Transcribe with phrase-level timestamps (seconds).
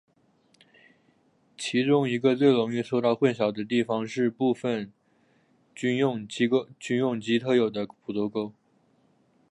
[1.55, 4.91] 其中一个最容易受到混淆的地方是部份
[5.75, 6.47] 军用机
[7.37, 8.51] 特有的捕捉勾。